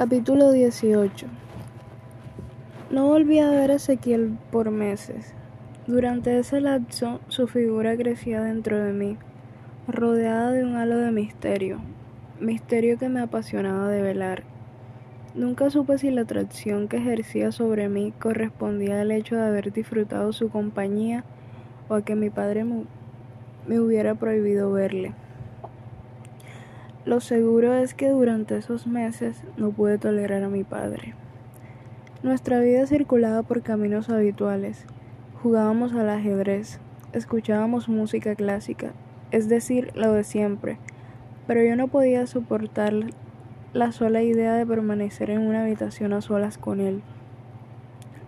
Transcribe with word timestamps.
Capítulo 0.00 0.50
18 0.50 1.26
No 2.88 3.08
volví 3.08 3.38
a 3.38 3.50
ver 3.50 3.70
a 3.70 3.74
Ezequiel 3.74 4.38
por 4.50 4.70
meses. 4.70 5.34
Durante 5.86 6.38
ese 6.38 6.62
lapso 6.62 7.20
su 7.28 7.46
figura 7.46 7.94
crecía 7.98 8.40
dentro 8.40 8.82
de 8.82 8.94
mí, 8.94 9.18
rodeada 9.86 10.52
de 10.52 10.64
un 10.64 10.76
halo 10.76 10.96
de 10.96 11.10
misterio, 11.10 11.82
misterio 12.40 12.98
que 12.98 13.10
me 13.10 13.20
apasionaba 13.20 13.90
de 13.90 14.00
velar. 14.00 14.44
Nunca 15.34 15.68
supe 15.68 15.98
si 15.98 16.10
la 16.10 16.22
atracción 16.22 16.88
que 16.88 16.96
ejercía 16.96 17.52
sobre 17.52 17.90
mí 17.90 18.14
correspondía 18.18 19.02
al 19.02 19.10
hecho 19.10 19.36
de 19.36 19.48
haber 19.48 19.70
disfrutado 19.70 20.32
su 20.32 20.48
compañía 20.48 21.24
o 21.90 21.94
a 21.96 22.06
que 22.06 22.14
mi 22.14 22.30
padre 22.30 22.64
me 22.64 23.80
hubiera 23.80 24.14
prohibido 24.14 24.72
verle. 24.72 25.12
Lo 27.10 27.18
seguro 27.18 27.74
es 27.74 27.92
que 27.92 28.08
durante 28.08 28.56
esos 28.56 28.86
meses 28.86 29.42
no 29.56 29.72
pude 29.72 29.98
tolerar 29.98 30.44
a 30.44 30.48
mi 30.48 30.62
padre. 30.62 31.14
Nuestra 32.22 32.60
vida 32.60 32.86
circulaba 32.86 33.42
por 33.42 33.62
caminos 33.62 34.10
habituales. 34.10 34.84
Jugábamos 35.42 35.92
al 35.92 36.08
ajedrez, 36.08 36.78
escuchábamos 37.12 37.88
música 37.88 38.36
clásica, 38.36 38.92
es 39.32 39.48
decir, 39.48 39.90
lo 39.96 40.12
de 40.12 40.22
siempre, 40.22 40.78
pero 41.48 41.64
yo 41.64 41.74
no 41.74 41.88
podía 41.88 42.28
soportar 42.28 42.92
la 43.72 43.90
sola 43.90 44.22
idea 44.22 44.54
de 44.54 44.64
permanecer 44.64 45.30
en 45.30 45.40
una 45.40 45.62
habitación 45.62 46.12
a 46.12 46.20
solas 46.20 46.58
con 46.58 46.78
él. 46.78 47.02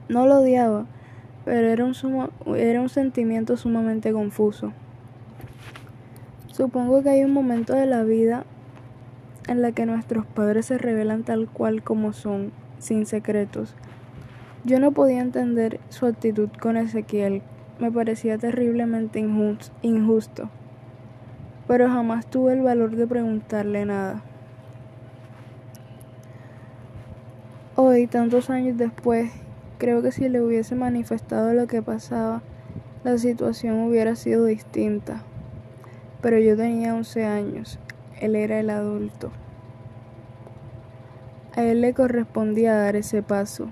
No 0.09 0.27
lo 0.27 0.41
odiaba, 0.41 0.87
pero 1.45 1.69
era 1.69 1.85
un, 1.85 1.95
era 2.57 2.81
un 2.81 2.89
sentimiento 2.89 3.57
sumamente 3.57 4.13
confuso. 4.13 4.73
Supongo 6.49 7.01
que 7.05 7.11
hay 7.11 7.23
un 7.23 7.33
momento 7.33 7.75
de 7.75 7.87
la 7.87 8.03
vida 8.03 8.45
en 9.49 9.63
la 9.63 9.73
que 9.73 9.87
nuestros 9.87 10.27
padres 10.27 10.67
se 10.67 10.79
revelan 10.79 11.25
tal 11.25 11.49
cual 11.49 11.83
como 11.83 12.13
son, 12.13 12.53
sin 12.79 13.07
secretos. 13.07 13.75
Yo 14.65 14.79
no 14.79 14.93
podía 14.93 15.21
entender 15.21 15.81
su 15.89 16.07
actitud 16.07 16.49
con 16.61 16.77
Ezequiel, 16.77 17.43
me 17.79 17.91
parecía 17.91 18.39
terriblemente 18.39 19.19
injusto, 19.83 20.49
pero 21.67 21.89
jamás 21.89 22.27
tuve 22.27 22.53
el 22.53 22.63
valor 22.63 22.95
de 22.95 23.07
preguntarle 23.07 23.85
nada. 23.85 24.23
Hoy, 27.75 28.07
tantos 28.07 28.51
años 28.51 28.77
después, 28.77 29.33
creo 29.79 30.03
que 30.03 30.13
si 30.13 30.29
le 30.29 30.41
hubiese 30.41 30.77
manifestado 30.77 31.55
lo 31.55 31.67
que 31.67 31.83
pasaba, 31.83 32.43
la 33.03 33.19
situación 33.19 33.81
hubiera 33.81 34.15
sido 34.15 34.45
distinta. 34.45 35.23
Pero 36.21 36.39
yo 36.39 36.57
tenía 36.57 36.95
11 36.95 37.25
años 37.25 37.81
él 38.23 38.37
era 38.37 38.61
el 38.61 38.71
adulto. 38.71 39.31
A 41.57 41.63
él 41.65 41.81
le 41.81 41.93
correspondía 41.93 42.77
dar 42.77 42.97
ese 42.97 43.23
paso, 43.23 43.67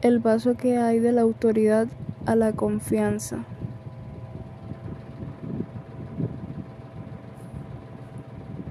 el 0.00 0.20
paso 0.20 0.56
que 0.56 0.78
hay 0.78 0.98
de 0.98 1.12
la 1.12 1.20
autoridad 1.20 1.86
a 2.26 2.34
la 2.34 2.52
confianza. 2.52 3.44